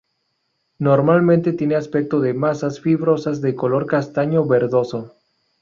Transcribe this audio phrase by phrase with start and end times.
[0.79, 5.13] Normalmente tiene aspecto de masas fibrosas de color castaño verdoso.